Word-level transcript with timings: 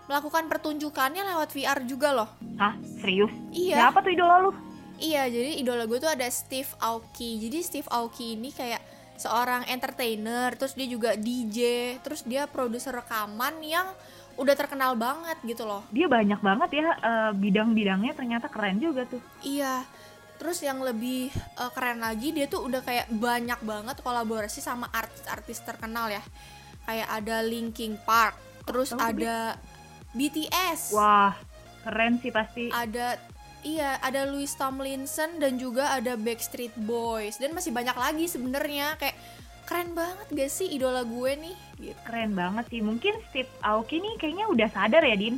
melakukan 0.08 0.48
pertunjukannya 0.48 1.20
lewat 1.34 1.52
VR 1.52 1.78
juga 1.84 2.08
loh. 2.16 2.28
Hah? 2.56 2.78
Serius? 3.04 3.30
Iya. 3.52 3.84
Siapa 3.84 4.00
tuh 4.00 4.12
idola 4.16 4.48
lu? 4.48 4.67
Iya, 4.98 5.30
jadi 5.30 5.62
idola 5.62 5.86
gue 5.86 5.98
tuh 6.02 6.10
ada 6.10 6.26
Steve 6.26 6.68
Aoki. 6.82 7.38
Jadi 7.38 7.58
Steve 7.62 7.88
Aoki 7.88 8.34
ini 8.34 8.50
kayak 8.50 8.82
seorang 9.18 9.66
entertainer, 9.66 10.54
terus 10.54 10.74
dia 10.74 10.86
juga 10.86 11.14
DJ, 11.14 11.58
terus 12.02 12.22
dia 12.22 12.46
produser 12.46 12.94
rekaman 12.94 13.58
yang 13.62 13.86
udah 14.38 14.54
terkenal 14.54 14.94
banget 14.94 15.38
gitu 15.42 15.66
loh. 15.66 15.82
Dia 15.90 16.06
banyak 16.06 16.38
banget 16.38 16.70
ya 16.82 16.88
eh, 16.94 17.30
bidang-bidangnya 17.34 18.14
ternyata 18.14 18.46
keren 18.46 18.78
juga 18.78 19.06
tuh. 19.06 19.18
Iya. 19.42 19.82
Terus 20.38 20.62
yang 20.62 20.78
lebih 20.82 21.34
eh, 21.34 21.70
keren 21.74 21.98
lagi 21.98 22.30
dia 22.30 22.46
tuh 22.46 22.62
udah 22.66 22.82
kayak 22.86 23.10
banyak 23.10 23.58
banget 23.66 23.98
kolaborasi 24.02 24.62
sama 24.62 24.86
artis-artis 24.94 25.62
terkenal 25.66 26.10
ya. 26.10 26.22
Kayak 26.86 27.08
ada 27.10 27.36
Linkin 27.42 27.98
Park, 28.06 28.38
terus 28.64 28.94
Bi. 28.94 29.02
ada 29.02 29.58
BTS. 30.14 30.94
Wah, 30.94 31.34
keren 31.84 32.22
sih 32.22 32.32
pasti. 32.32 32.70
Ada 32.70 33.18
iya, 33.62 33.98
ada 33.98 34.24
Louis 34.24 34.50
Tomlinson 34.50 35.38
dan 35.38 35.56
juga 35.56 35.94
ada 35.94 36.14
Backstreet 36.14 36.74
Boys 36.76 37.36
dan 37.36 37.52
masih 37.52 37.70
banyak 37.70 37.94
lagi 37.94 38.24
sebenarnya 38.26 38.94
kayak 38.96 39.16
keren 39.64 39.92
banget 39.92 40.26
gak 40.32 40.48
sih 40.48 40.64
idola 40.66 41.04
gue 41.04 41.32
nih 41.36 41.56
gitu. 41.78 41.98
Keren 42.02 42.32
banget 42.32 42.64
sih. 42.68 42.80
Mungkin 42.80 43.20
Steve 43.28 43.50
Aoki 43.60 44.00
nih 44.00 44.16
kayaknya 44.16 44.48
udah 44.48 44.68
sadar 44.68 45.04
ya, 45.04 45.12
Din. 45.12 45.36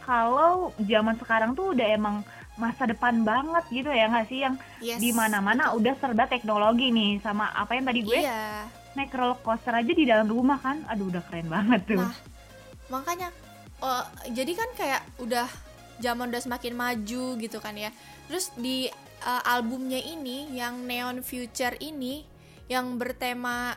Kalau 0.00 0.74
zaman 0.76 1.16
sekarang 1.16 1.54
tuh 1.54 1.72
udah 1.72 1.86
emang 1.88 2.20
masa 2.54 2.84
depan 2.84 3.24
banget 3.24 3.64
gitu 3.72 3.88
ya 3.88 4.04
nggak 4.06 4.28
sih 4.28 4.44
yang 4.44 4.60
Yes, 4.84 5.00
di 5.00 5.16
mana-mana 5.16 5.72
udah 5.72 5.96
serba 5.96 6.28
teknologi 6.28 6.92
nih 6.92 7.16
sama 7.24 7.48
apa 7.56 7.72
yang 7.72 7.88
tadi 7.88 8.04
gue 8.04 8.20
Iya. 8.20 8.68
naik 8.92 9.16
roller 9.16 9.40
coaster 9.40 9.72
aja 9.72 9.88
di 9.88 10.04
dalam 10.04 10.28
rumah 10.28 10.60
kan. 10.60 10.84
Aduh 10.92 11.08
udah 11.08 11.24
keren 11.24 11.48
banget 11.48 11.80
tuh. 11.88 12.04
Nah, 12.04 12.12
makanya 12.92 13.32
oh, 13.80 14.04
jadi 14.28 14.52
kan 14.52 14.68
kayak 14.76 15.02
udah 15.16 15.48
zaman 16.00 16.32
udah 16.32 16.42
semakin 16.42 16.74
maju 16.74 17.24
gitu 17.38 17.58
kan 17.60 17.76
ya. 17.76 17.92
Terus 18.26 18.50
di 18.56 18.88
uh, 19.24 19.42
albumnya 19.44 20.00
ini 20.00 20.50
yang 20.56 20.88
Neon 20.88 21.20
Future 21.20 21.76
ini 21.78 22.24
yang 22.66 22.96
bertema 22.96 23.76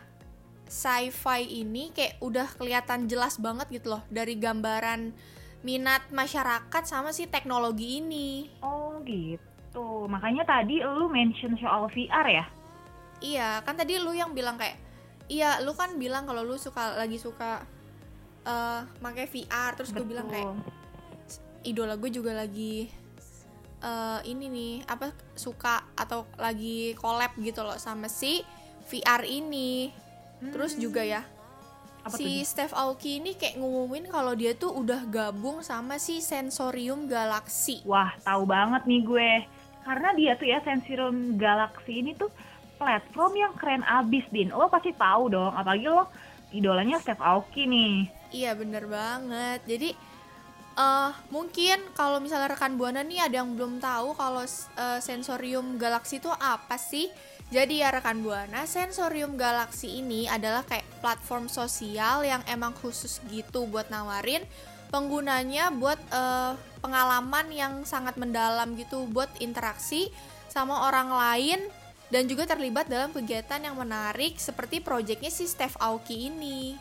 sci-fi 0.69 1.45
ini 1.45 1.94
kayak 1.94 2.17
udah 2.23 2.47
kelihatan 2.57 3.06
jelas 3.06 3.38
banget 3.38 3.69
gitu 3.69 3.97
loh 3.97 4.01
dari 4.09 4.39
gambaran 4.39 5.13
minat 5.63 6.03
masyarakat 6.09 6.84
sama 6.84 7.16
si 7.16 7.29
teknologi 7.29 8.01
ini. 8.01 8.50
Oh 8.66 9.00
gitu. 9.05 10.07
Makanya 10.09 10.44
tadi 10.44 10.84
lu 10.84 11.07
mention 11.07 11.55
soal 11.59 11.88
VR 11.94 12.28
ya? 12.28 12.45
Iya, 13.23 13.50
kan 13.63 13.79
tadi 13.79 13.95
lu 14.01 14.11
yang 14.11 14.35
bilang 14.35 14.59
kayak 14.59 14.75
iya, 15.31 15.63
lu 15.63 15.72
kan 15.72 15.95
bilang 15.95 16.28
kalau 16.28 16.44
lu 16.44 16.59
suka 16.59 17.00
lagi 17.00 17.16
suka 17.16 17.63
eh 18.44 18.81
pakai 19.00 19.25
VR 19.31 19.72
terus 19.79 19.95
gue 19.95 20.03
bilang 20.03 20.28
kayak 20.28 20.51
idola 21.63 21.96
gue 21.97 22.12
juga 22.12 22.31
lagi 22.35 22.88
eh 23.84 24.19
ini 24.31 24.46
nih 24.47 24.74
apa 24.88 25.12
suka 25.35 25.84
atau 25.96 26.24
lagi 26.40 26.96
collab 26.96 27.35
gitu 27.40 27.62
loh 27.68 27.75
sama 27.75 28.07
si 28.07 28.44
VR 28.90 29.24
ini. 29.28 29.91
Terus 30.52 30.75
juga 30.75 31.02
ya 31.03 31.23
Apa 32.03 32.19
si 32.19 32.44
tuh? 32.44 32.44
Steve 32.44 32.75
Aoki 32.75 33.23
ini 33.23 33.31
kayak 33.40 33.56
ngumumin 33.59 34.06
kalau 34.12 34.35
dia 34.35 34.52
tuh 34.56 34.72
udah 34.75 35.07
gabung 35.07 35.63
sama 35.63 35.96
si 36.00 36.19
Sensorium 36.19 37.07
Galaxy. 37.07 37.79
Wah, 37.88 38.12
tahu 38.28 38.44
banget 38.44 38.84
nih 38.90 39.02
gue. 39.07 39.29
Karena 39.88 40.09
dia 40.16 40.31
tuh 40.40 40.47
ya 40.47 40.59
Sensorium 40.63 41.40
Galaxy 41.40 42.03
ini 42.03 42.11
tuh 42.16 42.32
platform 42.79 43.34
yang 43.40 43.53
keren 43.55 43.84
abis, 43.88 44.28
Din. 44.32 44.52
Lo 44.52 44.67
pasti 44.67 44.91
tahu 44.96 45.32
dong, 45.32 45.55
apalagi 45.55 45.88
lo 45.88 46.11
idolanya 46.52 46.99
Steve 46.99 47.23
Aoki 47.23 47.64
nih. 47.67 47.93
Iya 48.35 48.52
bener 48.59 48.84
banget. 48.88 49.59
Jadi 49.64 49.90
eh 50.73 51.11
mungkin 51.29 51.78
kalau 51.93 52.17
misalnya 52.17 52.58
rekan 52.58 52.81
buana 52.81 53.05
nih 53.05 53.29
ada 53.29 53.46
yang 53.46 53.53
belum 53.53 53.78
tahu 53.78 54.17
kalau 54.17 54.41
eh, 54.46 54.99
Sensorium 54.99 55.78
Galaxy 55.78 56.17
itu 56.17 56.29
apa 56.34 56.75
sih? 56.81 57.14
Jadi 57.53 57.85
ya 57.85 57.93
rekan 57.93 58.25
buana, 58.25 58.66
Sensorium 58.66 59.37
Galaxy 59.37 60.02
ini 60.02 60.25
adalah 60.25 60.66
kayak 60.66 60.87
platform 61.05 61.46
sosial 61.46 62.25
yang 62.25 62.41
emang 62.49 62.73
khusus 62.81 63.22
gitu 63.29 63.70
buat 63.70 63.93
nawarin 63.93 64.41
penggunanya 64.93 65.73
buat 65.73 65.97
eh, 66.14 66.53
pengalaman 66.81 67.49
yang 67.49 67.73
sangat 67.81 68.14
mendalam 68.17 68.78
gitu 68.78 69.09
buat 69.09 69.29
interaksi 69.41 70.14
sama 70.53 70.85
orang 70.85 71.09
lain 71.09 71.59
dan 72.14 72.29
juga 72.29 72.46
terlibat 72.46 72.85
dalam 72.85 73.09
kegiatan 73.09 73.58
yang 73.58 73.73
menarik 73.73 74.37
seperti 74.37 74.78
proyeknya 74.85 75.34
si 75.34 75.49
Steve 75.49 75.73
Aoki 75.81 76.29
ini. 76.29 76.78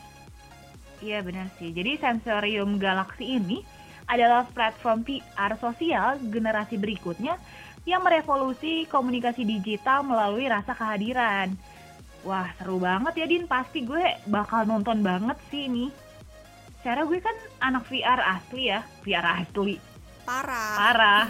Iya 1.00 1.24
benar 1.24 1.48
sih. 1.56 1.72
Jadi 1.72 1.96
Sensorium 1.96 2.76
Galaxy 2.76 3.40
ini 3.40 3.64
adalah 4.06 4.46
platform 4.50 5.06
PR 5.06 5.52
sosial 5.58 6.19
generasi 6.28 6.76
berikutnya 6.76 7.38
yang 7.82 8.02
merevolusi 8.02 8.87
komunikasi 8.87 9.43
digital 9.43 10.06
melalui 10.06 10.46
rasa 10.46 10.75
kehadiran. 10.75 11.54
Wah 12.22 12.54
seru 12.54 12.78
banget 12.78 13.19
ya 13.19 13.26
Din, 13.26 13.50
pasti 13.50 13.82
gue 13.82 14.22
bakal 14.31 14.62
nonton 14.70 15.02
banget 15.02 15.34
sih 15.50 15.66
ini. 15.66 15.90
Secara 16.78 17.02
gue 17.06 17.19
kan 17.19 17.34
anak 17.62 17.87
VR 17.90 18.20
asli 18.22 18.70
ya, 18.70 18.87
VR 19.02 19.43
asli, 19.43 19.78
Parah. 20.22 20.75
parah. 20.78 21.26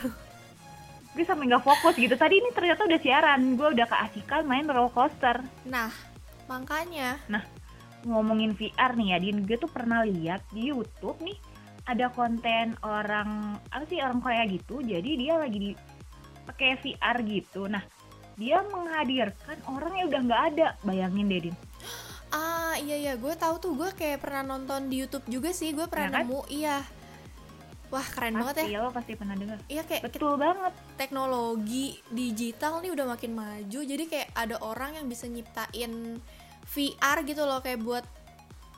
gue 1.17 1.25
sampai 1.25 1.49
nggak 1.49 1.65
fokus 1.65 1.97
gitu. 1.97 2.13
Tadi 2.17 2.41
ini 2.41 2.53
ternyata 2.53 2.85
udah 2.85 3.01
siaran, 3.01 3.57
gue 3.57 3.69
udah 3.73 3.89
keasikan 3.89 4.45
main 4.49 4.69
roller 4.69 4.93
coaster. 4.93 5.45
Nah, 5.69 5.93
makanya 6.49 7.21
Ngomongin 8.05 8.53
VR 8.57 8.93
nih 8.97 9.09
ya, 9.17 9.19
Din, 9.21 9.45
gue 9.49 9.57
tuh 9.57 9.69
pernah 9.69 10.05
lihat 10.05 10.45
di 10.53 10.73
YouTube 10.73 11.21
nih 11.25 11.52
ada 11.82 12.06
konten 12.08 12.79
orang 12.81 13.58
apa 13.69 13.84
sih 13.87 13.99
orang 13.99 14.23
Korea 14.23 14.46
gitu. 14.46 14.79
Jadi 14.79 15.11
dia 15.19 15.34
lagi 15.34 15.58
di 15.58 15.70
pakai 16.43 16.79
VR 16.79 17.17
gitu. 17.23 17.67
Nah, 17.67 17.82
dia 18.34 18.62
menghadirkan 18.64 19.58
orang 19.67 19.93
yang 19.96 20.06
udah 20.08 20.23
nggak 20.23 20.43
ada. 20.55 20.67
Bayangin 20.82 21.26
deh, 21.26 21.40
Din. 21.50 21.56
ah 22.32 22.73
iya 22.81 22.96
iya 22.96 23.12
gue 23.12 23.34
tahu 23.37 23.61
tuh 23.61 23.73
gue 23.76 23.90
kayak 23.93 24.25
pernah 24.25 24.40
nonton 24.43 24.88
di 24.88 25.05
YouTube 25.05 25.29
juga 25.29 25.52
sih 25.52 25.76
gue 25.76 25.84
pernah 25.84 26.08
Ya 26.08 26.14
kan? 26.17 26.25
nemu 26.25 26.40
iya. 26.49 26.79
Wah 27.93 28.06
keren 28.08 28.40
banget 28.40 28.55
ya. 28.56 28.64
Pasti 28.64 28.73
lo 28.73 28.88
pasti 28.88 29.12
pernah 29.12 29.37
dengar. 29.37 29.58
Iya 29.69 29.82
kayak 29.84 30.02
Betul 30.08 30.40
banget. 30.40 30.73
teknologi 30.96 32.00
digital 32.08 32.81
nih 32.81 32.88
udah 32.88 33.06
makin 33.11 33.32
maju 33.37 33.81
jadi 33.84 34.05
kayak 34.08 34.29
ada 34.32 34.56
orang 34.64 34.96
yang 34.96 35.06
bisa 35.06 35.29
nyiptain 35.29 36.25
VR 36.64 37.19
gitu 37.23 37.44
loh 37.44 37.61
kayak 37.61 37.84
buat 37.84 38.05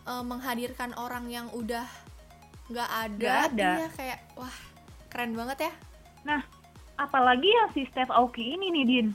eh, 0.05 0.25
menghadirkan 0.27 0.91
orang 0.99 1.31
yang 1.31 1.47
udah 1.55 1.87
nggak 2.75 2.91
ada, 2.91 3.15
Nggak 3.15 3.41
ada. 3.49 3.71
iya 3.79 3.89
kayak 3.95 4.19
wah 4.35 4.57
keren 5.07 5.33
banget 5.33 5.71
ya 5.71 5.73
Apalagi 6.95 7.51
yang 7.51 7.69
si 7.75 7.83
Steph 7.91 8.07
Aoki 8.07 8.55
ini 8.55 8.71
nih, 8.71 8.85
Din. 8.87 9.07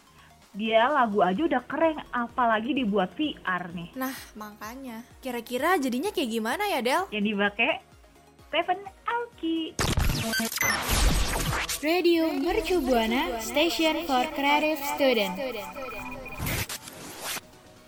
Dia 0.52 0.90
lagu 0.90 1.24
aja 1.24 1.40
udah 1.40 1.64
keren, 1.64 1.96
apalagi 2.12 2.76
dibuat 2.76 3.16
VR 3.16 3.72
nih. 3.72 3.94
nah 3.96 4.12
makanya 4.34 5.06
kira-kira 5.22 5.80
jadinya 5.80 6.12
kayak 6.12 6.28
gimana 6.28 6.66
ya 6.68 6.82
Del 6.82 7.04
Yang 7.14 7.26
dipakai 7.30 7.72
Stephen 8.50 8.80
Aoki. 9.06 9.60
Radio 11.80 12.28
Mercu 12.36 12.84
Buana 12.84 13.40
Station 13.40 14.04
for 14.04 14.28
Creative 14.36 14.82
Student. 14.92 15.34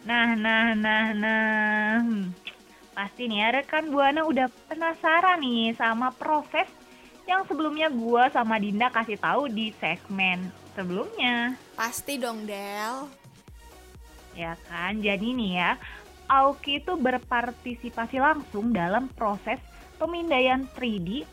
Nah, 0.07 0.31
nah, 0.33 0.71
nah, 0.71 1.11
nah. 1.11 1.99
Pasti 2.91 3.31
nih 3.31 3.39
ya 3.39 3.49
rekan 3.55 3.87
Buana 3.87 4.27
udah 4.27 4.51
penasaran 4.67 5.39
nih 5.39 5.71
sama 5.79 6.11
proses 6.11 6.67
yang 7.23 7.47
sebelumnya 7.47 7.87
gua 7.87 8.27
sama 8.27 8.59
Dinda 8.59 8.91
kasih 8.91 9.15
tahu 9.15 9.47
di 9.47 9.71
segmen 9.79 10.51
sebelumnya. 10.75 11.55
pasti 11.75 12.19
dong 12.19 12.43
Del 12.43 13.07
Ya 14.35 14.55
kan? 14.67 15.03
Jadi 15.03 15.35
nih 15.35 15.51
ya, 15.59 15.71
Aoki 16.31 16.79
itu 16.79 16.95
berpartisipasi 16.95 18.23
langsung 18.23 18.71
dalam 18.71 19.11
proses 19.11 19.59
pemindaian 19.99 20.63
3D 20.71 21.27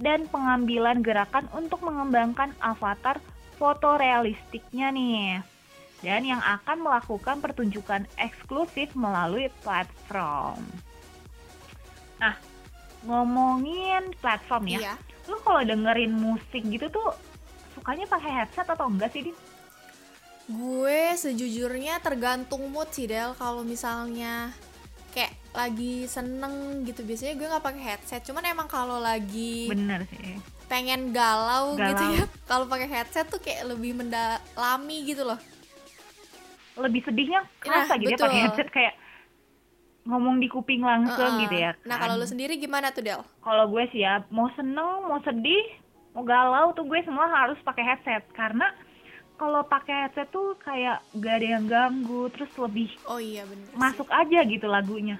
dan 0.00 0.24
pengambilan 0.32 1.04
gerakan 1.04 1.52
untuk 1.52 1.84
mengembangkan 1.84 2.56
avatar 2.64 3.20
fotorealistiknya 3.60 4.88
nih. 4.88 5.44
Dan 6.00 6.24
yang 6.24 6.40
akan 6.40 6.80
melakukan 6.80 7.44
pertunjukan 7.44 8.08
eksklusif 8.16 8.96
melalui 8.96 9.52
platform. 9.60 10.64
Nah, 12.20 12.34
ngomongin 13.02 14.12
platform 14.20 14.68
ya, 14.68 14.78
iya 14.78 14.94
lu 15.24 15.38
kalau 15.40 15.62
dengerin 15.62 16.10
musik 16.10 16.58
gitu 16.64 16.90
tuh 16.90 17.14
sukanya 17.72 18.02
pakai 18.04 18.30
headset 18.34 18.66
atau 18.66 18.86
enggak 18.86 19.08
sih, 19.10 19.24
Din? 19.24 19.36
gue 20.50 21.14
sejujurnya 21.14 22.02
tergantung 22.02 22.74
mood 22.74 22.90
sih 22.90 23.06
Del 23.06 23.38
kalau 23.38 23.62
misalnya 23.62 24.50
kayak 25.14 25.30
lagi 25.50 26.10
seneng 26.10 26.82
gitu 26.82 27.06
biasanya 27.06 27.38
gue 27.38 27.46
nggak 27.46 27.62
pakai 27.62 27.82
headset 27.84 28.22
cuman 28.26 28.42
emang 28.44 28.66
kalau 28.66 28.98
lagi 28.98 29.70
Bener 29.70 30.02
sih. 30.10 30.42
pengen 30.66 31.14
galau, 31.14 31.78
gitu 31.78 32.02
Galau. 32.02 32.18
ya 32.18 32.24
kalau 32.50 32.66
pakai 32.66 32.90
headset 32.90 33.30
tuh 33.30 33.38
kayak 33.38 33.70
lebih 33.70 33.94
mendalami 33.94 35.06
gitu 35.06 35.22
loh 35.22 35.38
lebih 36.74 37.06
sedihnya 37.06 37.46
kerasa 37.62 37.94
Nah, 37.94 38.02
gitu 38.02 38.10
ya 38.10 38.18
pakai 38.18 38.40
headset 38.42 38.68
kayak 38.74 38.94
ngomong 40.10 40.42
di 40.42 40.50
kuping 40.50 40.82
langsung 40.82 41.38
Heeh. 41.38 41.42
gitu 41.46 41.56
ya 41.56 41.70
nah 41.86 41.96
kan. 41.96 42.10
kalau 42.10 42.14
lu 42.18 42.26
sendiri 42.26 42.58
gimana 42.58 42.90
tuh 42.90 43.06
Del 43.06 43.22
kalau 43.40 43.70
gue 43.70 43.84
sih 43.94 44.02
ya 44.02 44.26
mau 44.34 44.50
seneng 44.58 45.06
mau 45.06 45.22
sedih 45.22 45.64
mau 46.10 46.26
galau 46.26 46.74
tuh 46.74 46.82
gue 46.84 46.98
semua 47.06 47.30
harus 47.30 47.56
pakai 47.62 47.86
headset 47.86 48.26
karena 48.34 48.66
kalau 49.38 49.62
pakai 49.64 50.10
headset 50.10 50.28
tuh 50.34 50.58
kayak 50.60 51.00
gak 51.16 51.34
ada 51.40 51.46
yang 51.56 51.64
ganggu 51.70 52.26
terus 52.34 52.50
lebih 52.58 52.90
oh 53.06 53.22
iya 53.22 53.46
bener 53.46 53.70
sih. 53.70 53.78
masuk 53.78 54.08
aja 54.10 54.42
gitu 54.42 54.66
lagunya 54.66 55.16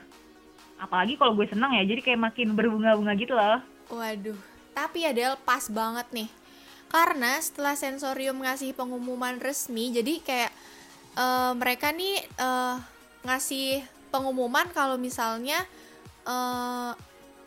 apalagi 0.82 1.14
kalau 1.14 1.38
gue 1.38 1.46
seneng 1.46 1.78
ya 1.78 1.86
jadi 1.86 2.02
kayak 2.02 2.20
makin 2.20 2.58
berbunga-bunga 2.58 3.14
gitu 3.14 3.32
loh 3.38 3.62
Waduh, 3.90 4.38
tapi 4.70 5.02
ya 5.02 5.10
Del 5.10 5.34
pas 5.42 5.66
banget 5.66 6.06
nih. 6.14 6.30
Karena 6.90 7.42
setelah 7.42 7.74
sensorium 7.74 8.38
ngasih 8.38 8.70
pengumuman 8.78 9.42
resmi, 9.42 9.90
jadi 9.90 10.22
kayak 10.22 10.52
eh, 11.18 11.52
mereka 11.58 11.90
nih 11.90 12.22
eh, 12.22 12.74
ngasih 13.26 13.82
pengumuman 14.10 14.66
kalau 14.74 14.98
misalnya 15.00 15.62
eh, 16.26 16.92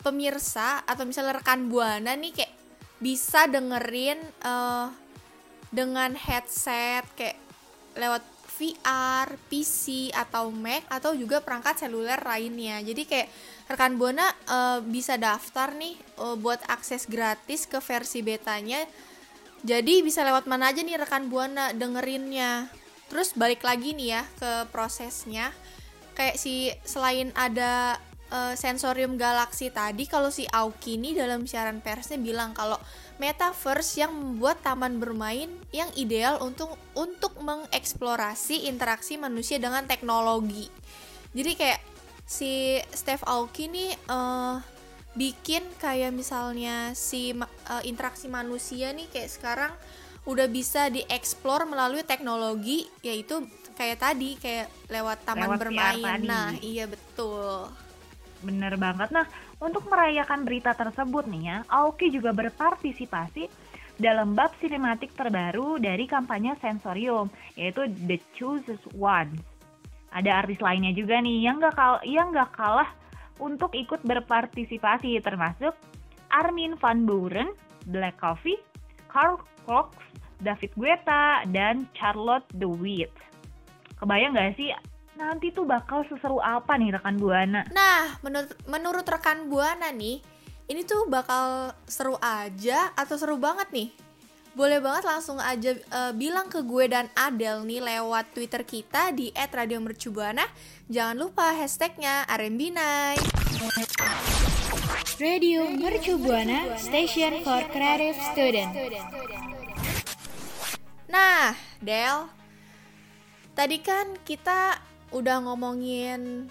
pemirsa 0.04 0.84
atau 0.84 1.08
misalnya 1.08 1.40
rekan 1.40 1.68
buana 1.72 2.12
nih 2.12 2.32
kayak 2.32 2.52
bisa 3.00 3.46
dengerin 3.48 4.20
eh, 4.44 4.86
dengan 5.74 6.14
headset 6.14 7.04
kayak 7.16 7.38
lewat 7.94 8.22
VR, 8.54 9.34
PC 9.50 10.14
atau 10.14 10.54
Mac 10.54 10.86
atau 10.86 11.10
juga 11.18 11.42
perangkat 11.42 11.84
seluler 11.84 12.22
lainnya. 12.22 12.78
Jadi 12.86 13.02
kayak 13.02 13.28
rekan 13.66 13.98
buana 13.98 14.30
eh, 14.30 14.78
bisa 14.86 15.18
daftar 15.18 15.74
nih 15.74 15.98
eh, 15.98 16.36
buat 16.38 16.62
akses 16.70 17.10
gratis 17.10 17.66
ke 17.66 17.82
versi 17.82 18.22
betanya. 18.22 18.86
Jadi 19.64 20.04
bisa 20.04 20.22
lewat 20.22 20.46
mana 20.46 20.70
aja 20.70 20.84
nih 20.84 21.00
rekan 21.00 21.26
buana 21.26 21.74
dengerinnya. 21.74 22.70
Terus 23.10 23.34
balik 23.34 23.64
lagi 23.66 23.96
nih 23.96 24.20
ya 24.20 24.22
ke 24.38 24.52
prosesnya. 24.70 25.50
Kayak 26.14 26.36
si 26.38 26.70
selain 26.86 27.34
ada 27.34 27.98
eh, 28.30 28.54
sensorium 28.54 29.18
galaksi 29.18 29.70
tadi, 29.74 30.06
kalau 30.06 30.30
si 30.30 30.46
Aoki 30.50 30.96
ini 30.96 31.14
dalam 31.14 31.44
siaran 31.44 31.82
persnya 31.82 32.18
bilang 32.18 32.54
kalau 32.54 32.78
metaverse 33.18 34.02
yang 34.02 34.10
membuat 34.14 34.62
taman 34.62 34.98
bermain 34.98 35.50
yang 35.70 35.90
ideal 35.94 36.42
untuk 36.42 36.74
untuk 36.98 37.38
mengeksplorasi 37.38 38.66
interaksi 38.66 39.14
manusia 39.18 39.58
dengan 39.62 39.86
teknologi. 39.86 40.70
Jadi 41.34 41.52
kayak 41.58 41.80
si 42.24 42.78
Steph 42.94 43.26
Aoki 43.26 43.66
nih 43.70 43.90
eh, 43.94 44.56
bikin 45.14 45.62
kayak 45.78 46.10
misalnya 46.10 46.90
si 46.98 47.34
eh, 47.34 47.82
interaksi 47.86 48.26
manusia 48.26 48.90
nih 48.90 49.06
kayak 49.10 49.30
sekarang 49.30 49.72
udah 50.24 50.48
bisa 50.48 50.88
dieksplor 50.88 51.68
melalui 51.68 52.00
teknologi 52.02 52.88
yaitu 53.04 53.44
kayak 53.74 53.98
tadi 54.00 54.38
kayak 54.38 54.66
lewat 54.88 55.18
taman 55.26 55.46
Lewat 55.50 55.58
bermain. 55.60 56.02
tadi. 56.02 56.26
Nah, 56.26 56.48
iya 56.62 56.84
betul. 56.86 57.68
Bener 58.44 58.74
banget. 58.76 59.08
Nah, 59.10 59.26
untuk 59.58 59.88
merayakan 59.88 60.44
berita 60.44 60.76
tersebut 60.76 61.24
nih 61.28 61.42
ya, 61.48 61.56
Aoki 61.68 62.12
juga 62.12 62.30
berpartisipasi 62.36 63.48
dalam 63.96 64.34
bab 64.34 64.50
sinematik 64.58 65.14
terbaru 65.14 65.78
dari 65.78 66.04
kampanye 66.04 66.58
Sensorium, 66.58 67.30
yaitu 67.54 67.86
The 68.04 68.18
Chooses 68.34 68.82
One. 68.94 69.38
Ada 70.14 70.46
artis 70.46 70.62
lainnya 70.62 70.94
juga 70.94 71.18
nih 71.18 71.42
yang 71.42 71.58
gak, 71.58 71.74
kal 71.74 71.98
yang 72.06 72.30
gak 72.30 72.54
kalah 72.54 72.90
untuk 73.42 73.74
ikut 73.74 74.02
berpartisipasi, 74.06 75.18
termasuk 75.22 75.74
Armin 76.30 76.78
van 76.78 77.02
Buuren, 77.06 77.50
Black 77.90 78.18
Coffee, 78.22 78.58
Carl 79.10 79.42
Cox, 79.66 79.94
David 80.42 80.70
Guetta, 80.78 81.46
dan 81.50 81.86
Charlotte 81.94 82.46
DeWitt. 82.54 83.10
Kebayang 84.04 84.36
gak 84.36 84.60
sih 84.60 84.68
nanti 85.16 85.48
tuh 85.48 85.64
bakal 85.64 86.04
seseru 86.04 86.42
apa 86.42 86.76
nih 86.76 86.92
rekan 86.92 87.16
Buana? 87.16 87.64
Nah, 87.72 88.20
menurut 88.20 88.52
menurut 88.68 89.06
rekan 89.08 89.48
Buana 89.48 89.88
nih, 89.94 90.20
ini 90.68 90.84
tuh 90.84 91.08
bakal 91.08 91.72
seru 91.88 92.20
aja 92.20 92.92
atau 92.92 93.16
seru 93.16 93.40
banget 93.40 93.70
nih? 93.72 93.88
Boleh 94.52 94.78
banget 94.78 95.08
langsung 95.08 95.40
aja 95.40 95.72
eh, 95.72 96.12
bilang 96.12 96.52
ke 96.52 96.60
gue 96.62 96.84
dan 96.86 97.08
Adel 97.16 97.64
nih 97.64 97.80
lewat 97.80 98.36
Twitter 98.36 98.62
kita 98.62 99.10
di 99.16 99.32
@radiomercubuana. 99.32 100.44
Jangan 100.92 101.16
lupa 101.16 101.56
hashtagnya 101.56 102.28
RMB 102.28 102.60
Night. 102.76 103.24
Radio 105.16 105.64
Mercu 105.72 106.20
Buana 106.20 106.76
Station 106.76 107.40
for 107.40 107.64
Creative 107.72 108.18
Student. 108.34 108.70
Nah, 111.08 111.54
Del, 111.80 112.26
tadi 113.54 113.78
kan 113.80 114.18
kita 114.26 114.78
udah 115.14 115.46
ngomongin 115.46 116.50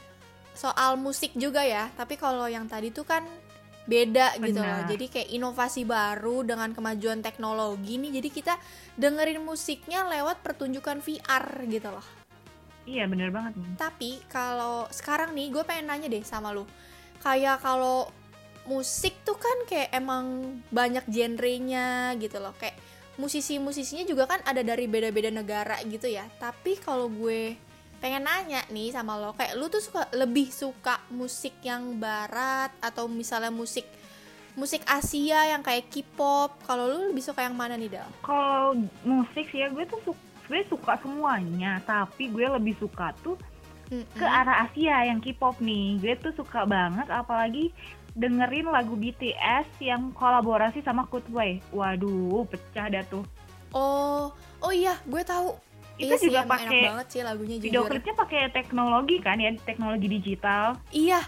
soal 0.55 0.95
musik 0.95 1.35
juga 1.35 1.61
ya, 1.61 1.91
tapi 1.93 2.15
kalau 2.15 2.47
yang 2.47 2.65
tadi 2.65 2.89
tuh 2.89 3.03
kan 3.03 3.23
beda 3.83 4.39
gitu 4.39 4.63
loh. 4.63 4.79
Benar. 4.83 4.89
Jadi 4.89 5.05
kayak 5.11 5.29
inovasi 5.35 5.83
baru 5.83 6.47
dengan 6.47 6.71
kemajuan 6.71 7.19
teknologi 7.19 7.99
nih. 7.99 8.23
Jadi 8.23 8.29
kita 8.31 8.55
dengerin 8.95 9.43
musiknya 9.43 10.07
lewat 10.07 10.39
pertunjukan 10.39 11.03
VR 11.03 11.67
gitu 11.67 11.91
loh. 11.91 12.05
Iya 12.83 13.07
bener 13.07 13.31
banget 13.31 13.59
nih. 13.59 13.75
Tapi 13.79 14.11
kalau 14.31 14.87
sekarang 14.91 15.35
nih 15.35 15.51
gue 15.51 15.63
pengen 15.67 15.91
nanya 15.91 16.07
deh 16.07 16.23
sama 16.23 16.51
lu. 16.55 16.63
Kayak 17.23 17.63
kalau 17.63 18.07
musik 18.67 19.19
tuh 19.27 19.35
kan 19.35 19.67
kayak 19.67 19.91
emang 19.91 20.59
banyak 20.71 21.03
genrenya 21.07 22.15
gitu 22.19 22.39
loh. 22.39 22.55
Kayak 22.55 22.79
musisi-musisinya 23.17 24.03
juga 24.09 24.25
kan 24.25 24.41
ada 24.45 24.65
dari 24.65 24.89
beda-beda 24.89 25.29
negara 25.29 25.77
gitu 25.85 26.09
ya. 26.09 26.25
Tapi 26.41 26.79
kalau 26.81 27.09
gue 27.09 27.55
pengen 28.03 28.27
nanya 28.27 28.67
nih 28.67 28.91
sama 28.91 29.15
lo, 29.15 29.31
kayak 29.37 29.55
lu 29.55 29.71
tuh 29.71 29.79
suka 29.79 30.09
lebih 30.11 30.51
suka 30.51 30.99
musik 31.13 31.55
yang 31.63 31.95
barat 31.95 32.73
atau 32.83 33.07
misalnya 33.07 33.53
musik 33.53 33.87
musik 34.53 34.85
Asia 34.85 35.49
yang 35.49 35.65
kayak 35.65 35.89
K-pop. 35.89 36.61
Kalau 36.67 36.85
lu 36.85 36.99
lebih 37.09 37.23
suka 37.25 37.41
yang 37.41 37.57
mana 37.57 37.73
nih, 37.73 37.97
Dal? 37.97 38.09
Kalau 38.21 38.77
musik 39.01 39.49
sih 39.49 39.65
ya 39.65 39.71
gue 39.71 39.85
tuh 39.87 39.97
su- 40.05 40.23
sebenarnya 40.45 40.67
suka 40.69 40.93
semuanya, 41.01 41.71
tapi 41.87 42.29
gue 42.29 42.45
lebih 42.45 42.75
suka 42.77 43.15
tuh 43.25 43.39
ke 43.93 44.25
arah 44.25 44.65
Asia 44.65 45.05
yang 45.05 45.21
K-pop 45.21 45.57
nih. 45.61 46.01
Gue 46.01 46.13
tuh 46.17 46.33
suka 46.37 46.65
banget 46.65 47.07
apalagi 47.09 47.73
dengerin 48.13 48.69
lagu 48.69 48.93
BTS 48.93 49.67
yang 49.81 50.13
kolaborasi 50.13 50.85
sama 50.85 51.09
Coldplay. 51.09 51.61
Waduh, 51.73 52.45
pecah 52.49 52.89
dah 52.89 53.03
tuh. 53.09 53.25
Oh, 53.73 54.29
oh 54.61 54.73
iya, 54.73 55.01
gue 55.09 55.21
tahu. 55.25 55.57
Itu 55.97 56.13
iya 56.13 56.17
juga 56.17 56.41
pakai 56.45 56.89
banget 56.89 57.07
sih 57.09 57.21
lagunya 57.21 57.57
Video 57.61 57.85
jujur. 57.85 57.89
klipnya 57.89 58.15
pakai 58.17 58.41
teknologi 58.49 59.17
kan 59.21 59.37
ya, 59.37 59.53
teknologi 59.61 60.07
digital. 60.09 60.77
Iya. 60.89 61.21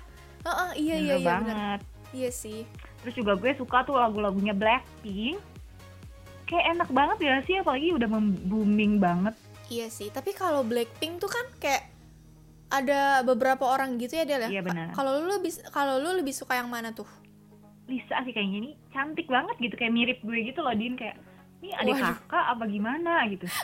Heeh, 0.46 0.70
iya 0.78 0.96
iya 1.02 1.16
Bener 1.18 1.22
iya 1.22 1.30
banget. 1.30 1.50
bener. 1.54 1.80
Iya 2.14 2.30
sih. 2.30 2.62
Terus 3.02 3.14
juga 3.18 3.34
gue 3.38 3.52
suka 3.58 3.82
tuh 3.86 3.98
lagu-lagunya 3.98 4.54
Blackpink. 4.54 5.42
Kayak 6.46 6.66
enak 6.78 6.90
banget 6.94 7.18
ya 7.26 7.34
sih, 7.50 7.58
apalagi 7.58 7.98
udah 7.98 8.06
booming 8.46 9.02
banget. 9.02 9.34
Iya 9.74 9.90
sih. 9.90 10.14
Tapi 10.14 10.38
kalau 10.38 10.62
Blackpink 10.62 11.18
tuh 11.18 11.30
kan 11.34 11.46
kayak 11.58 11.90
ada 12.78 13.00
beberapa 13.22 13.64
orang 13.66 13.96
gitu 13.96 14.14
ya 14.14 14.24
Del 14.24 14.42
ya. 14.44 14.50
Iya, 14.50 14.62
benar. 14.62 14.86
Ka- 14.90 14.96
Kalau 14.96 15.18
lu 15.18 15.30
lebih 15.32 15.52
kalau 15.70 15.96
lu 15.98 16.12
lebih 16.14 16.32
suka 16.32 16.54
yang 16.54 16.68
mana 16.68 16.92
tuh? 16.92 17.08
Lisa 17.86 18.18
sih 18.20 18.32
kayaknya 18.32 18.60
nih 18.64 18.74
cantik 18.90 19.28
banget 19.28 19.56
gitu, 19.60 19.76
kayak 19.76 19.92
mirip 19.92 20.18
gue 20.20 20.38
gitu 20.44 20.60
loh, 20.60 20.72
Din 20.72 20.94
kayak 20.94 21.16
ini 21.58 21.72
adik 21.72 21.94
Waduh. 21.96 22.18
kakak 22.26 22.46
apa 22.48 22.64
gimana 22.66 23.12
gitu. 23.26 23.46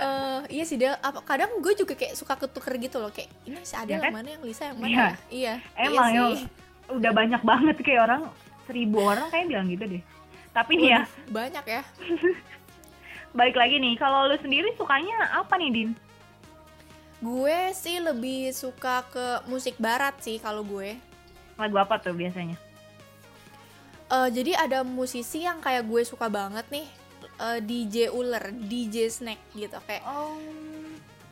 Eh 0.00 0.40
iya 0.50 0.64
sih 0.64 0.74
Del. 0.74 0.96
Apa 0.96 1.20
kadang 1.20 1.58
gue 1.58 1.74
juga 1.74 1.92
kayak 1.92 2.14
suka 2.14 2.34
ketuker 2.34 2.74
gitu 2.78 2.96
loh 2.96 3.10
kayak 3.10 3.28
ini 3.44 3.60
si 3.62 3.74
Adele 3.74 3.90
Iya 3.92 4.00
kan? 4.00 4.06
yang 4.06 4.16
mana 4.16 4.28
yang 4.30 4.42
Lisa 4.42 4.62
yang 4.64 4.78
mana? 4.78 4.88
Iya. 4.88 4.98
ya? 4.98 5.12
Iya. 5.28 5.54
Emang 5.76 5.90
iya 6.08 6.16
emang 6.16 6.32
sih. 6.32 6.46
udah 6.90 7.12
banyak 7.12 7.42
banget 7.42 7.76
kayak 7.80 8.00
orang 8.02 8.22
seribu 8.64 8.98
orang 9.02 9.26
kayak 9.28 9.46
bilang 9.46 9.66
gitu 9.68 9.84
deh. 9.88 10.02
Tapi 10.50 10.72
nih 10.74 10.88
ya, 10.88 11.00
banyak 11.28 11.64
ya. 11.64 11.82
balik 13.38 13.54
lagi 13.54 13.76
nih, 13.76 13.94
kalau 13.94 14.26
lu 14.26 14.34
sendiri 14.36 14.74
sukanya 14.74 15.14
apa 15.32 15.54
nih, 15.54 15.70
Din? 15.70 15.90
Gue 17.20 17.72
sih 17.76 18.00
lebih 18.00 18.52
suka 18.56 19.04
ke 19.12 19.44
musik 19.44 19.76
barat 19.76 20.16
sih 20.24 20.40
kalau 20.40 20.64
gue. 20.64 20.96
Lagu 21.60 21.76
apa 21.76 22.00
tuh 22.00 22.16
biasanya? 22.16 22.56
Eh, 24.10 24.28
jadi 24.34 24.58
ada 24.58 24.82
musisi 24.82 25.46
yang 25.46 25.62
kayak 25.62 25.86
gue 25.86 26.02
suka 26.02 26.26
banget 26.26 26.66
nih 26.66 26.86
eh, 27.38 27.58
DJ 27.62 28.10
Uler, 28.10 28.50
DJ 28.50 29.06
Snack 29.06 29.38
gitu 29.54 29.78
kayak 29.86 30.02
Oh, 30.02 30.34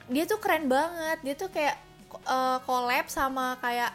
dia 0.06 0.22
tuh 0.30 0.38
keren 0.38 0.70
banget 0.70 1.18
dia 1.26 1.34
tuh 1.34 1.50
kayak 1.50 1.74
eh, 2.14 2.58
collab 2.62 3.10
sama 3.10 3.58
kayak 3.58 3.90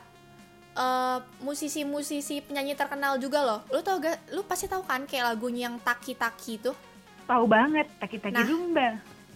eh, 0.76 1.18
musisi-musisi 1.40 2.44
penyanyi 2.44 2.76
terkenal 2.76 3.16
juga 3.24 3.40
loh 3.40 3.62
lu 3.72 3.80
tau 3.80 4.04
gak 4.04 4.36
lu 4.36 4.44
pasti 4.44 4.68
tahu 4.68 4.84
kan 4.84 5.08
kayak 5.08 5.32
lagunya 5.32 5.72
yang 5.72 5.80
Taki 5.80 6.20
Taki 6.20 6.54
tuh 6.60 6.76
tahu 7.24 7.48
banget, 7.48 7.88
taki-taki 8.04 8.36
Nah. 8.36 8.44
Zumba. 8.44 8.90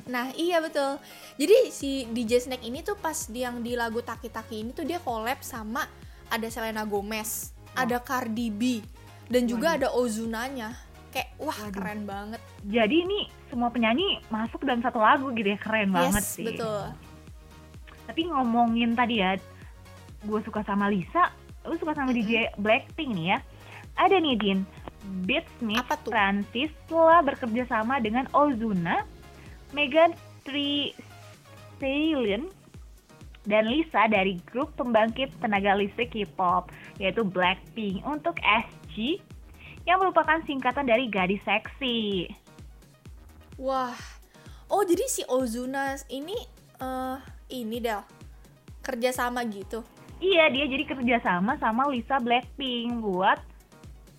Nah 0.08 0.32
iya 0.36 0.64
betul. 0.64 0.98
Jadi 1.36 1.58
si 1.70 2.08
DJ 2.10 2.48
Snack 2.48 2.64
ini 2.64 2.82
tuh 2.82 2.96
pas 2.96 3.16
yang 3.32 3.60
di 3.60 3.76
lagu 3.76 4.00
Taki 4.00 4.32
Taki 4.32 4.64
ini 4.64 4.72
tuh 4.72 4.88
dia 4.88 5.04
collab 5.04 5.44
sama 5.44 5.84
ada 6.28 6.48
Selena 6.52 6.84
Gomez 6.84 7.58
ada 7.78 8.02
Cardi 8.02 8.50
B 8.50 8.82
dan 9.30 9.46
juga 9.46 9.78
ada 9.78 9.94
Ozunanya. 9.94 10.74
Kayak 11.14 11.30
wah 11.40 11.56
Waduh. 11.56 11.74
keren 11.78 12.02
banget. 12.04 12.42
Jadi 12.68 12.96
ini 13.06 13.20
semua 13.48 13.70
penyanyi 13.72 14.20
masuk 14.28 14.66
dalam 14.66 14.82
satu 14.82 15.00
lagu 15.00 15.30
gitu 15.38 15.54
ya, 15.54 15.60
keren 15.62 15.94
banget 15.94 16.24
yes 16.26 16.36
sih. 16.36 16.46
betul. 16.50 16.92
Tapi 18.10 18.22
ngomongin 18.28 18.98
tadi 18.98 19.22
ya, 19.24 19.38
gue 20.26 20.40
suka 20.44 20.64
sama 20.66 20.92
Lisa, 20.92 21.32
lu 21.64 21.76
suka 21.80 21.96
sama 21.96 22.12
DJ 22.12 22.56
Blackpink 22.60 23.12
nih 23.14 23.28
ya. 23.36 23.40
Ada 23.98 24.20
nih 24.20 24.36
Din, 24.36 24.60
Beatsmith? 25.26 25.88
Francis 26.08 26.72
telah 26.88 27.20
bekerja 27.24 27.68
sama 27.68 28.00
dengan 28.00 28.28
Ozuna, 28.32 29.04
Megan 29.75 30.15
Thee 30.47 30.95
Stallion, 31.77 32.47
dan 33.47 33.71
Lisa 33.71 34.12
dari 34.12 34.38
grup 34.43 34.75
pembangkit 34.75 35.31
tenaga 35.39 35.74
listrik 35.79 36.12
K-pop 36.12 36.67
yaitu 37.00 37.24
Blackpink 37.24 38.03
untuk 38.03 38.36
SG 38.43 39.24
yang 39.88 40.03
merupakan 40.03 40.43
singkatan 40.43 40.83
dari 40.83 41.07
gadis 41.07 41.39
seksi. 41.47 42.27
Wah, 43.55 43.95
oh 44.67 44.83
jadi 44.83 45.07
si 45.07 45.24
Ozuna 45.31 45.95
ini 46.12 46.36
eh 46.77 47.17
ini 47.55 47.79
Del 47.79 48.03
kerja 48.83 49.15
sama 49.15 49.47
gitu. 49.47 49.81
Iya, 50.19 50.51
dia 50.51 50.65
jadi 50.67 50.83
kerja 50.83 51.17
sama 51.24 51.55
sama 51.57 51.88
Lisa 51.88 52.19
Blackpink 52.19 53.00
buat 53.00 53.39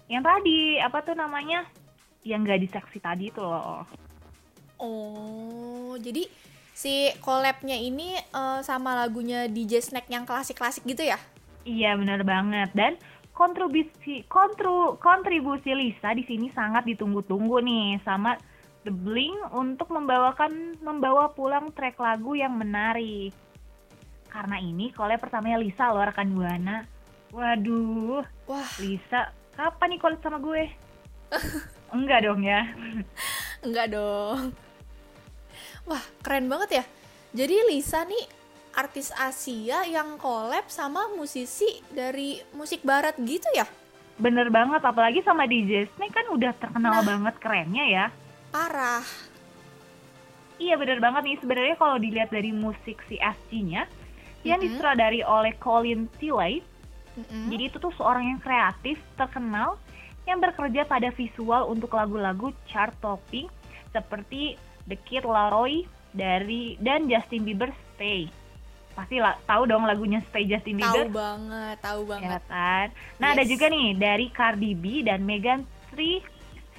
yang 0.08 0.24
tadi 0.24 0.80
apa 0.80 1.04
tuh 1.04 1.12
namanya? 1.12 1.68
Yang 2.24 2.42
gadis 2.48 2.72
seksi 2.72 2.98
tadi 2.98 3.26
tuh 3.28 3.44
loh. 3.44 3.84
Oh, 4.80 5.37
jadi 6.08 6.24
si 6.72 7.10
collabnya 7.20 7.74
ini 7.74 8.16
eh, 8.16 8.60
sama 8.64 8.96
lagunya 9.04 9.50
DJ 9.50 9.84
Snack 9.84 10.08
yang 10.08 10.24
klasik-klasik 10.24 10.86
gitu 10.88 11.04
ya? 11.04 11.18
Iya, 11.68 11.98
benar 12.00 12.24
banget. 12.24 12.72
Dan 12.72 12.96
kontribusi 13.36 14.24
kontru, 14.26 14.96
kontribusi 14.98 15.74
Lisa 15.76 16.16
di 16.16 16.24
sini 16.24 16.48
sangat 16.54 16.88
ditunggu-tunggu 16.88 17.60
nih 17.60 18.00
sama 18.02 18.40
The 18.86 18.94
Blink 18.94 19.52
untuk 19.52 19.92
membawakan 19.92 20.80
membawa 20.80 21.28
pulang 21.34 21.74
track 21.76 22.00
lagu 22.00 22.32
yang 22.38 22.56
menarik. 22.56 23.34
Karena 24.32 24.56
ini 24.62 24.94
collab 24.94 25.20
pertamanya 25.20 25.60
Lisa 25.60 25.92
loh 25.92 26.06
rekan 26.06 26.30
Buana. 26.32 26.86
Waduh, 27.28 28.24
Wah, 28.48 28.68
Lisa, 28.80 29.28
kapan 29.52 29.92
nih 29.92 30.00
collab 30.00 30.20
sama 30.24 30.38
gue? 30.40 30.64
Enggak 31.96 32.24
dong 32.24 32.44
ya. 32.44 32.68
enggak 33.64 33.92
dong. 33.92 34.52
Wah, 35.88 36.04
keren 36.20 36.52
banget 36.52 36.70
ya. 36.70 36.84
Jadi 37.32 37.56
Lisa 37.72 38.04
nih 38.04 38.24
artis 38.76 39.08
Asia 39.10 39.88
yang 39.88 40.20
collab 40.20 40.68
sama 40.68 41.08
musisi 41.16 41.80
dari 41.88 42.38
musik 42.52 42.84
barat 42.84 43.16
gitu 43.16 43.48
ya? 43.56 43.64
Bener 44.20 44.52
banget, 44.52 44.84
apalagi 44.84 45.24
sama 45.24 45.48
DJ 45.48 45.88
Snake 45.96 46.12
kan 46.12 46.28
udah 46.28 46.52
terkenal 46.60 47.00
Nah. 47.00 47.06
banget 47.06 47.34
kerennya 47.40 47.84
ya. 47.88 48.06
Parah. 48.52 49.04
Iya 50.58 50.74
bener 50.74 50.98
banget 50.98 51.22
nih, 51.24 51.38
sebenarnya 51.38 51.76
kalau 51.78 51.96
dilihat 51.96 52.28
dari 52.28 52.50
musik 52.50 52.98
si 53.06 53.14
SG-nya, 53.16 53.86
yang 54.42 54.58
Mhm. 54.58 54.64
disutradari 54.66 55.22
oleh 55.22 55.54
Colin 55.56 56.10
Tilley, 56.18 56.60
Mm-mm. 57.14 57.46
jadi 57.48 57.70
itu 57.70 57.78
tuh 57.78 57.94
seorang 57.94 58.26
yang 58.26 58.40
kreatif, 58.42 58.98
terkenal, 59.14 59.78
yang 60.26 60.42
bekerja 60.42 60.82
pada 60.82 61.14
visual 61.14 61.70
untuk 61.70 61.94
lagu-lagu 61.94 62.50
chart 62.66 62.90
topping 62.98 63.46
seperti 63.94 64.58
The 64.88 64.96
Kid 64.98 65.22
Laroi 65.22 65.84
dari 66.10 66.74
dan 66.80 67.06
Justin 67.06 67.44
Bieber 67.44 67.68
Stay. 67.92 68.26
Pasti 68.92 69.22
lah 69.22 69.38
tahu 69.44 69.68
dong 69.68 69.86
lagunya 69.86 70.18
Stay 70.26 70.42
Justin 70.42 70.80
Tahu 70.80 71.06
Bieber. 71.06 71.06
banget, 71.12 71.76
tahu 71.78 72.00
Ya 72.02 72.10
banget. 72.10 72.42
kan? 72.48 72.86
Nah, 73.20 73.28
ada 73.30 73.44
Yes. 73.44 73.50
juga 73.52 73.66
nih 73.68 73.88
dari 73.94 74.26
Cardi 74.28 74.72
B 74.74 75.06
dan 75.06 75.22
Megan 75.22 75.62
Thee 75.92 76.24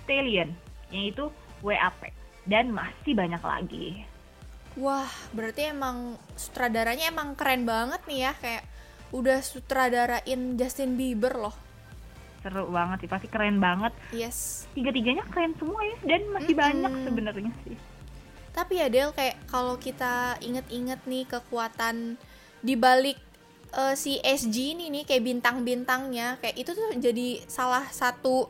Stallion, 0.03 0.51
yaitu 0.89 1.31
WAP. 1.61 2.11
Dan 2.43 2.73
masih 2.73 3.13
banyak 3.13 3.39
lagi. 3.39 3.87
Wah, 4.75 5.07
berarti 5.31 5.69
emang 5.69 6.17
sutradaranya 6.33 7.07
emang 7.07 7.37
keren 7.37 7.63
banget 7.63 8.01
nih 8.03 8.19
ya, 8.25 8.31
kayak 8.35 8.63
udah 9.09 9.39
sutradarain 9.39 10.57
Justin 10.57 10.97
Bieber 10.97 11.37
loh. 11.37 11.55
Seru 12.39 12.71
banget 12.71 13.03
sih, 13.03 13.09
pasti 13.11 13.27
keren 13.27 13.59
banget. 13.59 13.91
Yes. 14.09 14.65
Tiga-tiganya 14.71 15.27
keren 15.27 15.51
semua 15.59 15.83
ya, 15.83 15.97
dan 16.07 16.21
masih 16.31 16.55
Mm-mm. 16.55 16.63
banyak 16.63 16.93
sebenarnya 17.05 17.51
sih. 17.63 17.75
Tapi 18.53 18.81
ya 18.81 18.87
Del, 18.91 19.13
kayak 19.13 19.45
kalau 19.47 19.77
kita 19.77 20.37
inget-inget 20.41 21.01
nih 21.05 21.25
kekuatan 21.29 22.19
di 22.59 22.75
balik 22.75 23.17
eh, 23.75 23.95
si 23.95 24.19
SG 24.19 24.75
ini 24.75 24.91
nih 24.91 25.03
kayak 25.05 25.23
bintang-bintangnya, 25.23 26.37
kayak 26.41 26.55
itu 26.57 26.71
tuh 26.73 26.91
jadi 26.97 27.43
salah 27.45 27.87
satu 27.89 28.49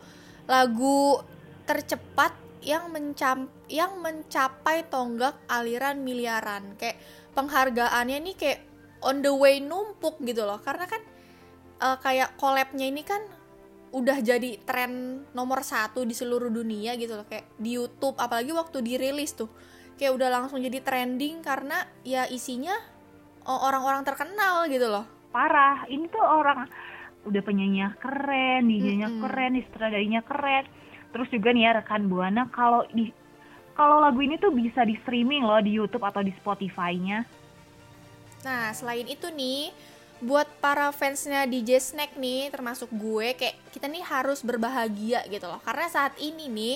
lagu 0.49 1.21
tercepat 1.69 2.33
yang 2.59 2.91
mencam 2.91 3.47
yang 3.71 4.01
mencapai 4.01 4.87
tonggak 4.89 5.37
aliran 5.47 6.01
miliaran. 6.01 6.75
Kayak 6.79 6.97
penghargaannya 7.37 8.17
nih 8.31 8.35
kayak 8.35 8.59
on 9.05 9.21
the 9.23 9.31
way 9.31 9.61
numpuk 9.61 10.17
gitu 10.25 10.43
loh. 10.43 10.57
Karena 10.63 10.89
kan 10.89 11.01
eh, 11.83 11.97
kayak 12.01 12.39
collabnya 12.39 12.87
ini 12.89 13.03
kan 13.05 13.21
udah 13.89 14.21
jadi 14.21 14.61
tren 14.61 15.25
nomor 15.33 15.65
satu 15.65 16.05
di 16.05 16.13
seluruh 16.13 16.53
dunia 16.53 16.93
gitu 16.93 17.17
loh 17.17 17.25
kayak 17.25 17.49
di 17.57 17.73
YouTube 17.73 18.21
apalagi 18.21 18.53
waktu 18.53 18.85
dirilis 18.85 19.33
tuh 19.33 19.49
kayak 19.99 20.15
udah 20.15 20.29
langsung 20.31 20.63
jadi 20.63 20.79
trending 20.79 21.43
karena 21.43 21.83
ya 22.07 22.23
isinya 22.31 22.73
orang-orang 23.43 24.07
terkenal 24.07 24.63
gitu 24.71 24.87
loh. 24.87 25.03
Parah, 25.29 25.83
ini 25.91 26.07
tuh 26.07 26.23
orang 26.23 26.65
udah 27.27 27.41
penyanyinya 27.43 27.99
keren, 27.99 28.71
DJ-nya 28.71 29.09
Mm-mm. 29.11 29.21
keren, 29.27 29.53
istradarinya 29.59 30.21
keren. 30.23 30.65
Terus 31.11 31.27
juga 31.29 31.51
nih 31.51 31.63
ya 31.67 31.71
rekan 31.83 32.07
Buana 32.07 32.47
kalau 32.47 32.87
di 32.95 33.11
kalau 33.75 33.99
lagu 34.03 34.19
ini 34.19 34.35
tuh 34.35 34.51
bisa 34.51 34.83
di 34.83 34.95
streaming 35.03 35.43
loh 35.43 35.59
di 35.59 35.75
YouTube 35.75 36.03
atau 36.03 36.23
di 36.23 36.31
Spotify-nya. 36.35 37.23
Nah, 38.43 38.71
selain 38.75 39.07
itu 39.07 39.27
nih, 39.31 39.71
buat 40.19 40.47
para 40.59 40.91
fansnya 40.91 41.47
DJ 41.47 41.79
Snack 41.79 42.19
nih, 42.19 42.51
termasuk 42.51 42.91
gue, 42.91 43.35
kayak 43.39 43.55
kita 43.71 43.87
nih 43.87 44.03
harus 44.03 44.43
berbahagia 44.43 45.23
gitu 45.31 45.47
loh. 45.47 45.63
Karena 45.63 45.87
saat 45.87 46.15
ini 46.19 46.51
nih, 46.51 46.75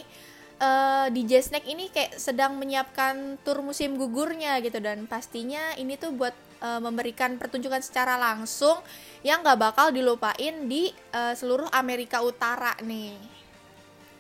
eh, 0.60 1.07
DJ 1.13 1.41
Snack 1.41 1.65
ini 1.65 1.89
kayak 1.89 2.17
sedang 2.17 2.57
menyiapkan 2.57 3.39
tur 3.41 3.62
musim 3.62 3.95
gugurnya 3.95 4.60
gitu 4.62 4.77
dan 4.81 5.05
pastinya 5.05 5.74
ini 5.79 5.95
tuh 5.95 6.13
buat 6.13 6.36
eh, 6.62 6.81
memberikan 6.81 7.38
pertunjukan 7.38 7.81
secara 7.81 8.17
langsung 8.19 8.81
yang 9.24 9.41
gak 9.41 9.62
bakal 9.62 9.89
dilupain 9.89 10.67
di 10.67 10.91
eh, 10.91 11.33
seluruh 11.33 11.69
Amerika 11.74 12.19
Utara 12.22 12.75
nih. 12.83 13.15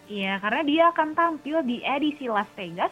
Iya, 0.03 0.35
karena 0.43 0.61
dia 0.67 0.83
akan 0.91 1.09
tampil 1.15 1.63
di 1.63 1.79
edisi 1.79 2.27
Las 2.27 2.49
Vegas 2.59 2.91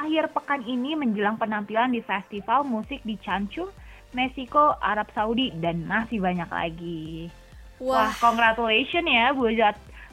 akhir 0.00 0.32
pekan 0.32 0.64
ini 0.64 0.96
menjelang 0.96 1.36
penampilan 1.36 1.92
di 1.92 2.00
festival 2.00 2.64
musik 2.64 3.04
di 3.04 3.20
Cancun, 3.20 3.68
Meksiko, 4.16 4.80
Arab 4.80 5.12
Saudi, 5.12 5.52
dan 5.60 5.84
masih 5.84 6.24
banyak 6.24 6.48
lagi. 6.48 7.28
Wah, 7.80 8.08
Wah, 8.08 8.12
congratulations 8.16 9.08
ya 9.08 9.32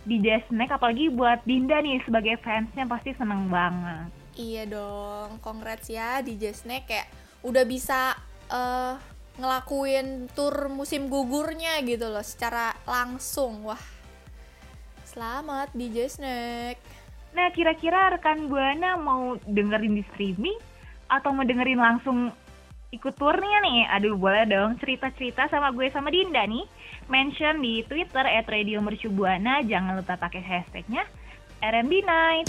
DJ 0.07 0.47
Snack, 0.47 0.71
apalagi 0.79 1.11
buat 1.11 1.43
Dinda 1.43 1.83
nih 1.83 1.99
sebagai 2.07 2.39
fansnya 2.39 2.87
pasti 2.87 3.11
seneng 3.19 3.51
banget. 3.51 4.07
Iya 4.39 4.63
dong, 4.71 5.43
congrats 5.43 5.91
ya 5.91 6.23
DJ 6.23 6.55
Snack 6.55 6.87
kayak 6.87 7.11
udah 7.43 7.67
bisa 7.67 8.15
eh 8.47 8.95
ngelakuin 9.37 10.33
tur 10.33 10.71
musim 10.73 11.13
gugurnya 11.13 11.77
gitu 11.85 12.09
loh 12.09 12.23
secara 12.25 12.73
langsung. 12.89 13.67
Wah. 13.67 13.83
Selamat 15.05 15.69
DJ 15.75 16.09
Snack. 16.09 16.79
Nah, 17.37 17.53
kira-kira 17.53 18.17
rekan 18.17 18.49
Buana 18.49 18.97
mau 18.97 19.37
dengerin 19.45 19.93
di 19.93 20.03
streaming 20.13 20.57
atau 21.05 21.29
mau 21.35 21.45
dengerin 21.45 21.77
langsung 21.77 22.33
ikut 22.88 23.13
turnya 23.20 23.60
nih? 23.63 23.84
Aduh, 24.00 24.15
boleh 24.15 24.48
dong 24.48 24.79
cerita-cerita 24.79 25.51
sama 25.51 25.75
gue 25.75 25.91
sama 25.91 26.08
Dinda 26.08 26.48
nih. 26.48 26.63
Mention 27.12 27.60
di 27.60 27.84
Twitter 27.84 28.24
at 28.24 28.48
Radio 28.48 28.79
Mercubuana, 28.79 29.60
jangan 29.63 30.00
lupa 30.00 30.15
pakai 30.15 30.39
hashtagnya 30.39 31.03
RMB 31.60 31.94
Night. 32.08 32.48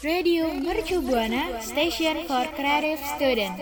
Radio 0.00 0.48
Mercu 0.56 1.04
Buana 1.04 1.60
Station 1.60 2.24
for 2.24 2.48
Creative 2.56 3.00
Student. 3.20 3.54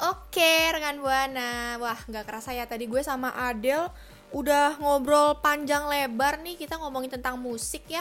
Oke, 0.00 0.52
rekan 0.72 1.04
Buana. 1.04 1.76
Wah, 1.76 2.00
nggak 2.08 2.24
kerasa 2.24 2.56
ya 2.56 2.64
tadi 2.64 2.88
gue 2.88 3.04
sama 3.04 3.36
Adel 3.36 3.92
udah 4.32 4.80
ngobrol 4.80 5.42
panjang 5.44 5.84
lebar 5.90 6.40
nih 6.40 6.56
kita 6.56 6.80
ngomongin 6.80 7.12
tentang 7.12 7.36
musik 7.36 7.84
ya. 7.84 8.00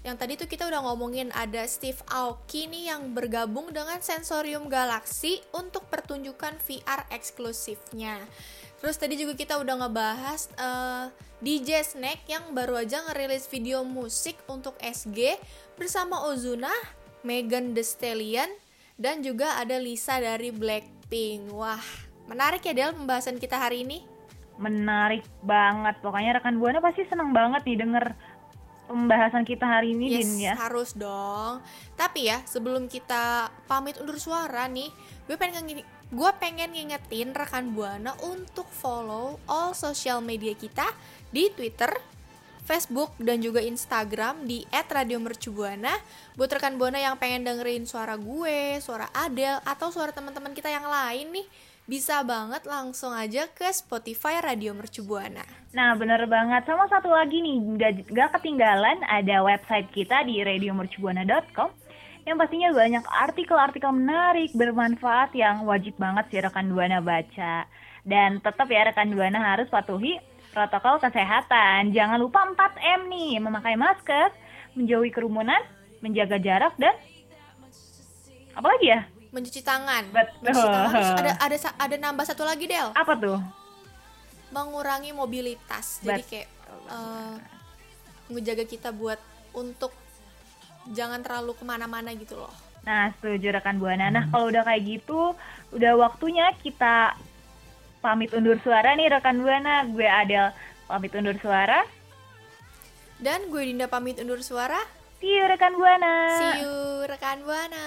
Yang 0.00 0.16
tadi 0.16 0.32
tuh 0.40 0.48
kita 0.48 0.64
udah 0.64 0.80
ngomongin 0.80 1.28
ada 1.36 1.60
Steve 1.68 2.00
Aoki 2.08 2.64
nih 2.72 2.88
yang 2.88 3.12
bergabung 3.12 3.68
dengan 3.68 4.00
Sensorium 4.00 4.72
Galaxy 4.72 5.44
untuk 5.52 5.84
pertunjukan 5.92 6.56
VR 6.64 7.04
eksklusifnya. 7.12 8.16
Terus 8.80 8.96
tadi 8.96 9.20
juga 9.20 9.36
kita 9.36 9.60
udah 9.60 9.84
ngebahas 9.84 10.48
eh, 10.56 11.04
DJ 11.44 11.84
Snack 11.84 12.24
yang 12.32 12.56
baru 12.56 12.80
aja 12.80 13.04
ngerilis 13.12 13.44
video 13.52 13.84
musik 13.84 14.40
untuk 14.48 14.72
SG 14.80 15.36
bersama 15.76 16.24
Ozuna, 16.32 16.72
Megan 17.20 17.76
Thee 17.76 17.84
Stallion, 17.84 18.48
dan 18.96 19.20
juga 19.20 19.60
ada 19.60 19.76
Lisa 19.76 20.16
dari 20.16 20.48
Blackpink. 20.48 21.52
Wah, 21.52 21.84
menarik 22.24 22.64
ya 22.64 22.72
Del 22.72 22.96
pembahasan 22.96 23.36
kita 23.36 23.60
hari 23.60 23.84
ini. 23.84 24.00
Menarik 24.56 25.28
banget. 25.44 26.00
Pokoknya 26.00 26.40
rekan 26.40 26.56
Buana 26.56 26.80
pasti 26.80 27.04
seneng 27.04 27.36
banget 27.36 27.68
nih 27.68 27.80
denger 27.84 28.04
pembahasan 28.90 29.46
kita 29.46 29.62
hari 29.62 29.94
ini, 29.94 30.10
Yes, 30.10 30.26
Din 30.26 30.50
ya. 30.50 30.54
harus 30.58 30.98
dong. 30.98 31.62
Tapi 31.94 32.26
ya, 32.26 32.42
sebelum 32.42 32.90
kita 32.90 33.54
pamit 33.70 33.94
undur 34.02 34.18
suara 34.18 34.66
nih, 34.66 34.90
gue 35.30 35.36
pengen 35.38 35.86
gue 36.10 36.30
pengen 36.42 36.74
ngingetin 36.74 37.30
rekan 37.30 37.70
Buana 37.70 38.18
untuk 38.26 38.66
follow 38.66 39.38
all 39.46 39.70
social 39.78 40.18
media 40.18 40.58
kita 40.58 40.90
di 41.30 41.46
Twitter, 41.54 41.94
Facebook 42.66 43.14
dan 43.22 43.38
juga 43.38 43.62
Instagram 43.62 44.42
di 44.42 44.66
@radiomercubuana. 44.74 45.94
Buat 46.34 46.58
rekan 46.58 46.74
Buana 46.82 46.98
yang 46.98 47.14
pengen 47.14 47.46
dengerin 47.46 47.86
suara 47.86 48.18
gue, 48.18 48.82
suara 48.82 49.06
Adele 49.14 49.62
atau 49.62 49.94
suara 49.94 50.10
teman-teman 50.10 50.50
kita 50.50 50.66
yang 50.66 50.86
lain 50.90 51.30
nih, 51.30 51.46
bisa 51.90 52.22
banget 52.22 52.62
langsung 52.70 53.10
aja 53.10 53.50
ke 53.50 53.66
Spotify 53.74 54.38
Radio 54.38 54.70
Mercu 54.78 55.02
Buana. 55.02 55.42
Nah, 55.74 55.98
bener 55.98 56.22
banget. 56.30 56.62
Sama 56.62 56.86
satu 56.86 57.10
lagi 57.10 57.42
nih, 57.42 57.58
gak, 57.74 57.92
gak 58.14 58.30
ketinggalan 58.38 59.02
ada 59.10 59.42
website 59.42 59.90
kita 59.90 60.22
di 60.22 60.38
radiomercubuana.com 60.38 61.74
yang 62.22 62.38
pastinya 62.38 62.70
banyak 62.70 63.02
artikel-artikel 63.10 63.90
menarik, 63.90 64.54
bermanfaat 64.54 65.34
yang 65.34 65.66
wajib 65.66 65.98
banget 65.98 66.30
sih 66.30 66.38
rekan 66.38 66.70
Buana 66.70 67.02
baca. 67.02 67.66
Dan 68.06 68.38
tetap 68.38 68.70
ya 68.70 68.86
rekan 68.86 69.10
Buana 69.10 69.42
harus 69.42 69.66
patuhi 69.66 70.22
protokol 70.54 71.02
kesehatan. 71.02 71.90
Jangan 71.90 72.22
lupa 72.22 72.46
4M 72.54 73.10
nih, 73.10 73.42
memakai 73.42 73.74
masker, 73.74 74.30
menjauhi 74.78 75.10
kerumunan, 75.10 75.58
menjaga 75.98 76.38
jarak, 76.38 76.78
dan 76.78 76.94
apa 78.54 78.66
lagi 78.78 78.86
ya? 78.94 79.02
Mencuci 79.30 79.60
tangan. 79.60 80.04
Betul. 80.08 80.42
Mencuci 80.42 80.66
tangan. 80.68 80.92
Terus 80.92 81.10
ada 81.20 81.32
ada 81.38 81.56
ada 81.78 81.96
nambah 81.96 82.24
satu 82.24 82.42
lagi 82.42 82.64
Del. 82.64 82.90
Apa 82.92 83.14
tuh? 83.14 83.38
mengurangi 84.50 85.14
mobilitas 85.14 86.02
jadi 86.02 86.18
Bet- 86.18 86.26
kayak 86.26 86.48
eh, 86.90 87.34
ngejaga 88.28 88.64
kita 88.64 88.90
buat 88.90 89.22
untuk 89.52 89.94
jangan 90.90 91.22
terlalu 91.22 91.54
ke 91.54 91.62
mana-mana 91.62 92.10
gitu 92.12 92.34
loh 92.36 92.50
Nah, 92.80 93.14
setuju 93.14 93.52
rekan 93.52 93.76
Buana. 93.76 94.08
Nah, 94.08 94.26
kalau 94.26 94.48
udah 94.48 94.64
kayak 94.64 94.82
gitu, 94.82 95.36
udah 95.70 95.92
waktunya 95.94 96.48
kita 96.58 97.12
pamit 97.98 98.32
undur 98.32 98.56
suara 98.58 98.96
nih 98.96 99.12
rekan 99.12 99.38
Buana. 99.38 99.84
Gue 99.84 100.08
Adel 100.08 100.50
pamit 100.84 101.12
undur 101.12 101.36
suara. 101.36 101.84
dan 103.20 103.46
gue 103.46 103.62
Dinda 103.62 103.84
pamit 103.84 104.16
undur 104.16 104.40
suara 104.40 104.80
See 105.20 105.30
you 105.30 105.44
rekan 105.44 105.76
Buana. 105.76 106.14
see 106.32 106.52
you 106.58 106.74
rekan 107.04 107.44
buana 107.44 107.84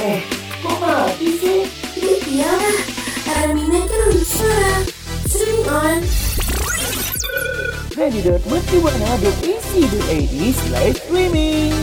Eh, 0.00 0.20
kok 0.60 0.76
mati 0.80 1.28
sih? 1.40 1.60
Iyalah, 2.00 2.78
Armina 3.40 3.80
kan 3.84 4.00
udah 4.12 4.24
suara. 4.28 4.76
Streaming 5.28 5.68
on. 5.72 6.00
Radio.mercubuana.ac.id 7.96 10.34
slash 10.56 10.96
streaming. 11.04 11.76